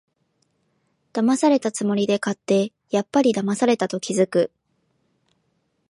[1.13, 4.49] だまされたつもりで買って、やっぱりだまされたと気づく